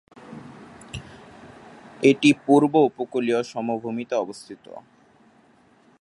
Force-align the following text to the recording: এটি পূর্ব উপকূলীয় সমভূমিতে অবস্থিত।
এটি 2.03 2.29
পূর্ব 2.45 2.73
উপকূলীয় 2.89 3.39
সমভূমিতে 3.43 4.15
অবস্থিত। 4.15 4.65